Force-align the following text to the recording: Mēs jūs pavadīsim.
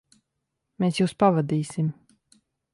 Mēs 0.85 0.97
jūs 1.01 1.15
pavadīsim. 1.25 1.95